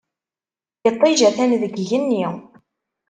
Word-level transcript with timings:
Iṭij 0.89 1.19
atan 1.29 1.51
deg 1.61 1.73
yigenni. 1.79 2.25